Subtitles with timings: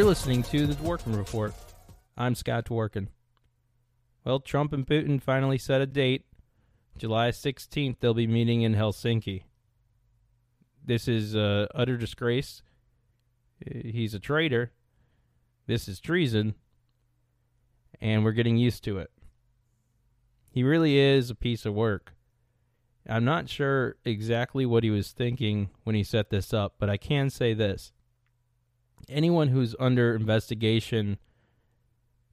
[0.00, 1.52] You're listening to the Dworkin Report.
[2.16, 3.08] I'm Scott Dworkin.
[4.24, 6.24] Well, Trump and Putin finally set a date.
[6.96, 9.42] July 16th, they'll be meeting in Helsinki.
[10.82, 12.62] This is uh, utter disgrace.
[13.70, 14.72] He's a traitor.
[15.66, 16.54] This is treason.
[18.00, 19.10] And we're getting used to it.
[20.50, 22.14] He really is a piece of work.
[23.06, 26.96] I'm not sure exactly what he was thinking when he set this up, but I
[26.96, 27.92] can say this
[29.08, 31.18] anyone who's under investigation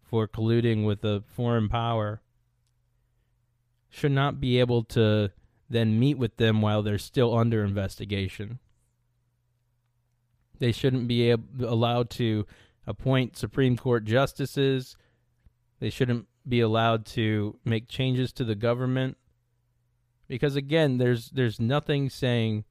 [0.01, 2.21] for colluding with a foreign power
[3.89, 5.31] should not be able to
[5.69, 8.59] then meet with them while they're still under investigation.
[10.59, 12.45] They shouldn't be allowed to
[12.85, 14.95] appoint Supreme Court justices.
[15.79, 19.17] They shouldn't be allowed to make changes to the government
[20.27, 22.63] because again there's there's nothing saying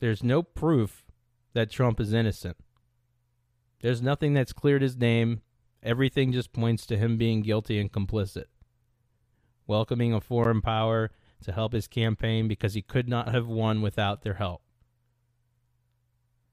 [0.00, 1.04] there's no proof
[1.54, 2.56] that Trump is innocent.
[3.84, 5.42] There's nothing that's cleared his name.
[5.82, 8.46] Everything just points to him being guilty and complicit.
[9.66, 11.10] Welcoming a foreign power
[11.42, 14.62] to help his campaign because he could not have won without their help.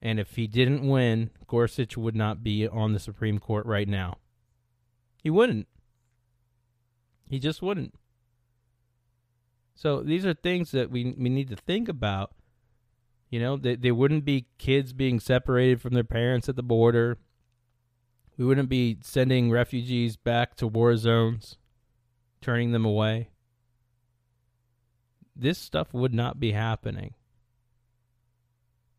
[0.01, 4.17] And if he didn't win, Gorsuch would not be on the Supreme Court right now.
[5.23, 5.69] He wouldn't.
[7.29, 7.95] He just wouldn't.
[9.73, 12.33] So these are things that we we need to think about
[13.31, 17.17] you know, they, they wouldn't be kids being separated from their parents at the border.
[18.37, 21.57] We wouldn't be sending refugees back to war zones,
[22.41, 23.29] turning them away.
[25.33, 27.13] This stuff would not be happening.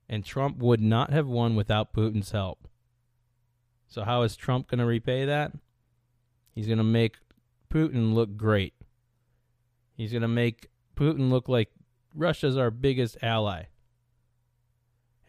[0.09, 2.69] And Trump would not have won without Putin's help.
[3.87, 5.53] So, how is Trump going to repay that?
[6.54, 7.16] He's going to make
[7.71, 8.75] Putin look great.
[9.94, 11.69] He's going to make Putin look like
[12.15, 13.65] Russia's our biggest ally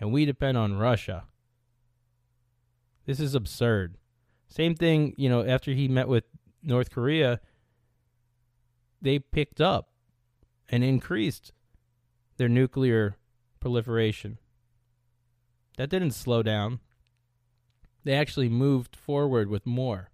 [0.03, 1.23] and we depend on Russia.
[3.05, 3.95] This is absurd.
[4.49, 6.25] Same thing, you know, after he met with
[6.61, 7.39] North Korea,
[9.01, 9.91] they picked up
[10.67, 11.53] and increased
[12.35, 13.15] their nuclear
[13.61, 14.39] proliferation.
[15.77, 16.81] That didn't slow down.
[18.03, 20.11] They actually moved forward with more.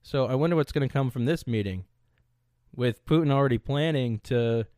[0.00, 1.86] So I wonder what's going to come from this meeting.
[2.72, 4.68] With Putin already planning to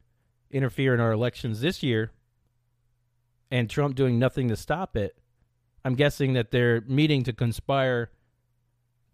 [0.50, 2.12] interfere in our elections this year,
[3.50, 5.18] and Trump doing nothing to stop it,
[5.84, 8.10] I'm guessing that they're meeting to conspire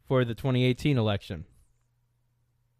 [0.07, 1.45] for the 2018 election.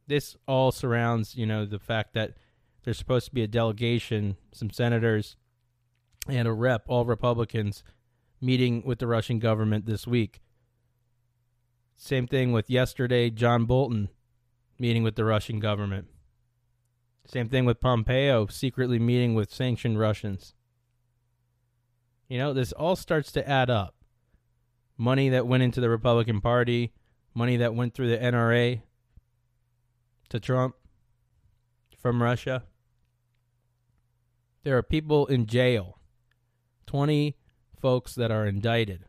[0.07, 2.35] This all surrounds, you know, the fact that
[2.83, 5.37] there's supposed to be a delegation, some senators,
[6.29, 7.83] and a rep, all Republicans,
[8.41, 10.41] meeting with the Russian government this week.
[11.97, 14.09] Same thing with yesterday, John Bolton
[14.79, 16.09] meeting with the Russian government.
[17.27, 20.55] Same thing with Pompeo secretly meeting with sanctioned Russians.
[22.29, 23.95] You know, this all starts to add up.
[24.97, 26.93] Money that went into the Republican Party,
[27.35, 28.83] money that went through the NRA
[30.29, 30.77] to Trump
[31.99, 32.65] from Russia.
[34.63, 35.99] There are people in jail,
[36.87, 37.37] 20
[37.81, 39.05] folks that are indicted,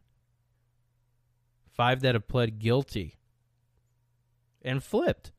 [1.71, 3.15] five that have pled guilty
[4.61, 5.31] and flipped.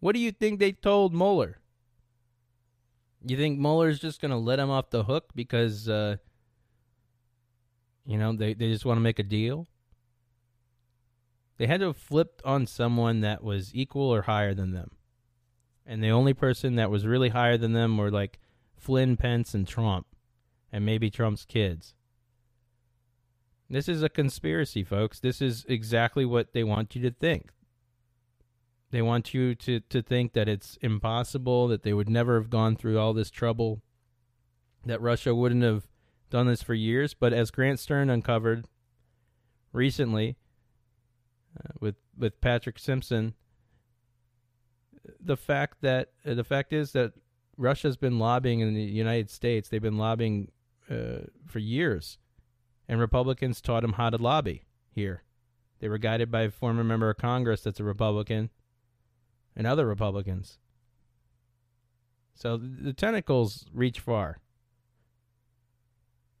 [0.00, 1.58] What do you think they told Mueller?
[3.26, 6.16] You think Mueller's just going to let him off the hook because uh,
[8.08, 9.68] you know, they, they just want to make a deal.
[11.58, 14.92] They had to have flipped on someone that was equal or higher than them.
[15.84, 18.38] And the only person that was really higher than them were like
[18.78, 20.06] Flynn, Pence, and Trump,
[20.72, 21.92] and maybe Trump's kids.
[23.68, 25.20] This is a conspiracy, folks.
[25.20, 27.50] This is exactly what they want you to think.
[28.90, 32.74] They want you to, to think that it's impossible, that they would never have gone
[32.74, 33.82] through all this trouble,
[34.86, 35.87] that Russia wouldn't have
[36.30, 38.66] done this for years, but as Grant Stern uncovered
[39.72, 40.36] recently
[41.58, 43.34] uh, with with Patrick Simpson,
[45.20, 47.12] the fact that uh, the fact is that
[47.56, 49.68] Russia's been lobbying in the United States.
[49.68, 50.50] They've been lobbying
[50.90, 52.18] uh, for years,
[52.88, 55.22] and Republicans taught them how to lobby here.
[55.80, 58.50] They were guided by a former member of Congress that's a Republican,
[59.56, 60.58] and other Republicans.
[62.34, 64.38] So the tentacles reach far,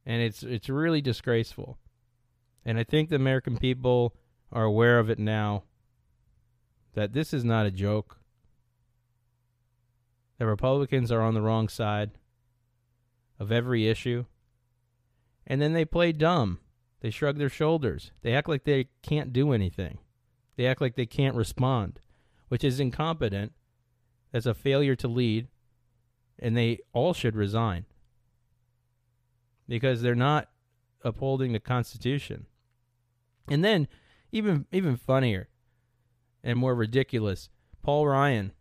[0.08, 1.78] and it's it's really disgraceful.
[2.64, 4.16] And I think the American people
[4.50, 5.64] are aware of it now.
[6.94, 8.16] That this is not a joke.
[10.38, 12.12] The Republicans are on the wrong side
[13.38, 14.24] of every issue.
[15.46, 16.60] And then they play dumb.
[17.00, 18.10] They shrug their shoulders.
[18.22, 19.98] They act like they can't do anything.
[20.56, 22.00] They act like they can't respond,
[22.48, 23.52] which is incompetent.
[24.32, 25.48] That's a failure to lead.
[26.38, 27.84] And they all should resign
[29.68, 30.48] because they're not
[31.02, 32.46] upholding the Constitution.
[33.48, 33.88] And then,
[34.32, 35.48] even even funnier
[36.42, 37.50] and more ridiculous,
[37.82, 38.52] Paul Ryan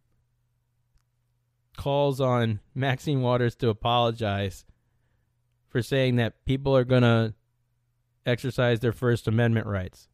[1.78, 4.66] calls on Maxine Waters to apologize
[5.68, 7.34] for saying that people are going to
[8.26, 10.08] exercise their First Amendment rights.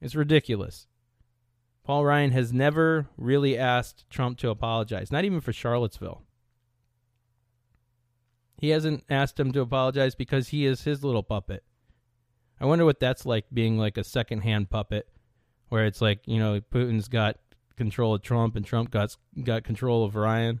[0.00, 0.86] It's ridiculous.
[1.84, 6.22] Paul Ryan has never really asked Trump to apologize, not even for Charlottesville.
[8.58, 11.62] He hasn't asked him to apologize because he is his little puppet.
[12.60, 15.08] I wonder what that's like being like a second-hand puppet
[15.68, 17.38] where it's like, you know, Putin's got
[17.76, 20.60] control of Trump and Trump got got control of Ryan.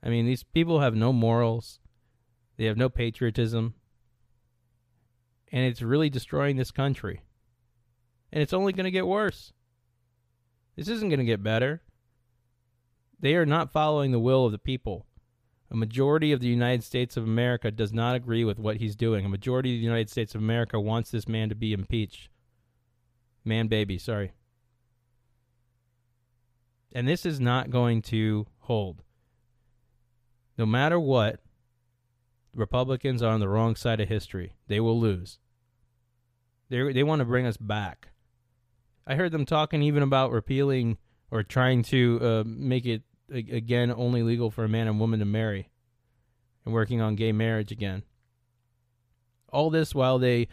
[0.00, 1.80] I mean, these people have no morals.
[2.56, 3.74] They have no patriotism.
[5.50, 7.22] And it's really destroying this country.
[8.32, 9.52] And it's only going to get worse.
[10.76, 11.82] This isn't going to get better.
[13.18, 15.06] They are not following the will of the people.
[15.70, 19.24] A majority of the United States of America does not agree with what he's doing.
[19.24, 22.28] A majority of the United States of America wants this man to be impeached.
[23.44, 24.32] Man baby, sorry.
[26.92, 29.02] And this is not going to hold.
[30.56, 31.40] No matter what,
[32.54, 34.54] Republicans are on the wrong side of history.
[34.68, 35.38] They will lose.
[36.68, 38.08] They they want to bring us back.
[39.06, 40.98] I heard them talking even about repealing
[41.30, 45.24] or trying to uh, make it again only legal for a man and woman to
[45.24, 45.70] marry,
[46.64, 48.02] and working on gay marriage again.
[49.52, 50.48] All this while they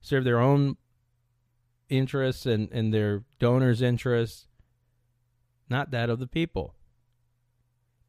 [0.00, 0.76] serve their own
[1.88, 4.46] interests and, and their donors' interests,
[5.68, 6.74] not that of the people.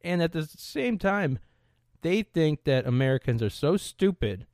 [0.01, 1.39] And at the same time,
[2.01, 4.45] they think that Americans are so stupid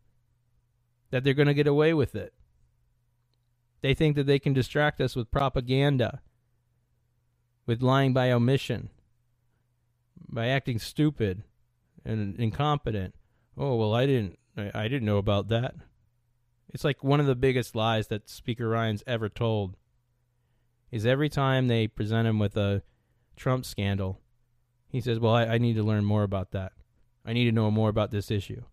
[1.12, 2.34] that they're going to get away with it.
[3.82, 6.22] They think that they can distract us with propaganda,
[7.68, 8.90] with lying by omission,
[10.30, 11.44] by acting stupid
[12.04, 13.16] and incompetent.
[13.58, 15.76] Oh, well, I didn't I, I didn't know about that.
[16.74, 19.76] It's like one of the biggest lies that Speaker Ryan's ever told
[20.92, 22.82] is every time they present him with a
[23.36, 24.22] Trump scandal,
[24.90, 26.74] he says, Well, I, I need to learn more about that.
[27.26, 28.64] I need to know more about this issue.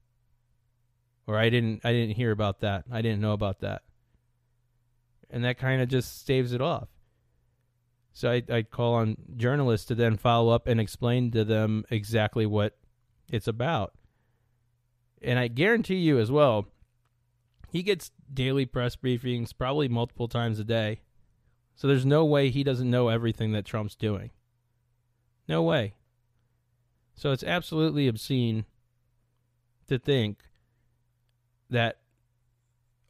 [1.27, 2.85] Or I didn't I didn't hear about that.
[2.91, 3.83] I didn't know about that.
[5.31, 6.89] And that kind of just staves it off.
[8.12, 12.47] So I I call on journalists to then follow up and explain to them exactly
[12.47, 12.76] what
[13.31, 13.94] it's about.
[15.23, 16.67] And I guarantee you as well,
[17.70, 21.00] he gets daily press briefings probably multiple times a day.
[21.75, 24.31] So there's no way he doesn't know everything that Trump's doing.
[25.49, 25.94] No way.
[27.15, 28.65] So it's absolutely obscene
[29.89, 30.39] to think
[31.70, 31.98] that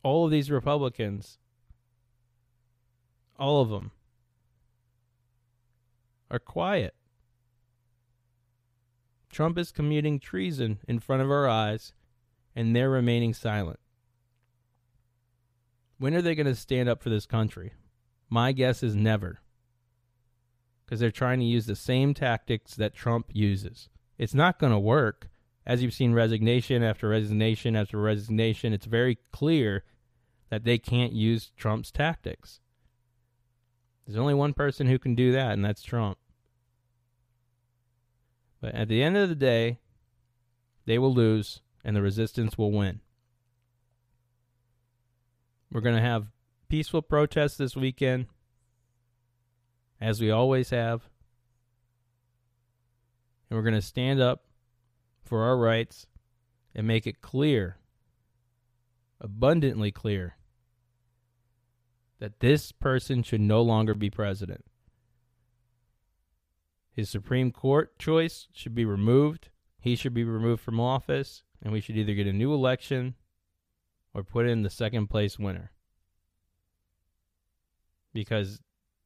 [0.03, 1.39] all of these Republicans,
[3.39, 3.91] all of them,
[6.33, 6.95] are quiet.
[9.31, 11.93] Trump is committing treason in front of our eyes,
[12.57, 13.79] and they're remaining silent.
[15.99, 17.75] When are they going to stand up for this country?
[18.29, 19.41] My guess is never.
[20.85, 23.89] Because they're trying to use the same tactics that Trump uses.
[24.19, 25.29] It's not going to work.
[25.65, 29.85] As you've seen resignation after resignation after resignation, it's very clear
[30.51, 32.61] that they can't use Trump's tactics.
[34.07, 36.19] There's only one person who can do that, and that's Trump.
[38.63, 39.81] But at the end of the day,
[40.87, 43.01] they will lose and the resistance will win.
[45.73, 46.29] We're going to have
[46.69, 48.27] peaceful protests this weekend,
[50.01, 51.09] as we always have.
[53.51, 54.45] And we're going to stand up
[55.25, 56.07] for our rights
[56.73, 57.79] and make it clear,
[59.21, 60.37] abundantly clear,
[62.21, 64.65] that this person should no longer be president.
[66.93, 69.49] His Supreme Court choice should be removed.
[69.81, 73.15] He should be removed from office, and we should either get a new election
[74.15, 75.73] or put in the second place winner.
[78.13, 78.61] Because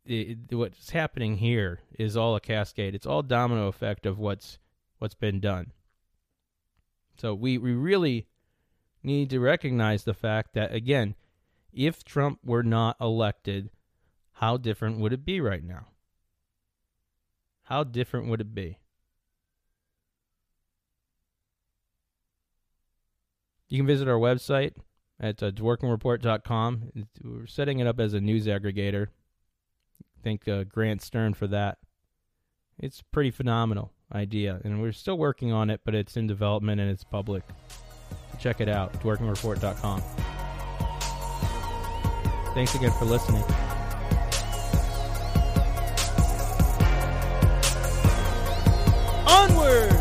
[0.05, 2.95] it, what's happening here is all a cascade.
[2.95, 4.59] It's all domino effect of what's
[4.99, 5.73] what's been done.
[7.19, 8.27] So we we really
[9.03, 11.15] need to recognize the fact that again,
[11.73, 13.71] if Trump were not elected,
[14.33, 15.87] how different would it be right now?
[17.67, 18.79] How different would it be?
[23.69, 24.75] You can visit our website
[25.19, 26.93] at uh, dworkinreport.com.
[27.25, 29.09] We're setting it up as a news aggregator.
[30.23, 31.79] Thank uh, Grant Stern for that.
[32.79, 36.81] It's a pretty phenomenal idea, and we're still working on it, but it's in development
[36.81, 37.43] and it's public.
[38.39, 40.03] Check it out, dworkinreport.com.
[42.55, 43.43] Thanks again for listening.
[49.49, 49.96] onward!